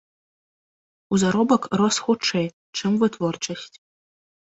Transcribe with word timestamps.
У 1.13 1.19
заробак 1.23 1.67
рос 1.81 1.95
хутчэй, 2.05 2.47
чым 2.79 2.91
вытворчасць. 3.05 3.77